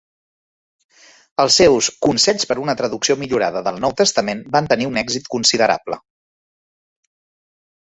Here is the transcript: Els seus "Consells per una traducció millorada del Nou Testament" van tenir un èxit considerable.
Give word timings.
Els 1.43 1.57
seus 1.61 1.89
"Consells 2.05 2.47
per 2.53 2.57
una 2.63 2.75
traducció 2.79 3.17
millorada 3.25 3.63
del 3.69 3.79
Nou 3.85 3.95
Testament" 4.01 4.43
van 4.57 4.73
tenir 4.73 4.89
un 4.95 4.99
èxit 5.05 5.31
considerable. 5.37 6.03